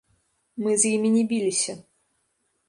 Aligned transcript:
Мы 0.63 0.71
з 0.83 0.93
імі 0.95 1.09
не 1.17 1.21
біліся. 1.35 1.77